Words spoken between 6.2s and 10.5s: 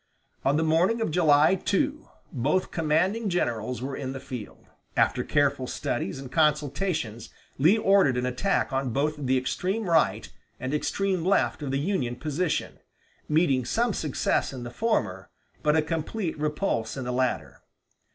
consultations Lee ordered an attack on both the extreme right